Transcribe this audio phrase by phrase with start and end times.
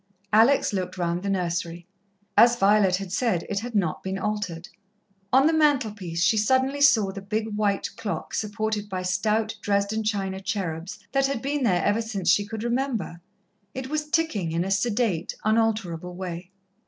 [0.33, 1.85] Alex looked round the nursery.
[2.35, 4.67] As Violet had said, it had not been altered.
[5.31, 10.39] On the mantelpiece she suddenly saw the big white clock, supported by stout Dresden china
[10.41, 13.21] cherubs, that had been there ever since she could remember.
[13.75, 16.49] It was ticking in a sedate, unalterable way.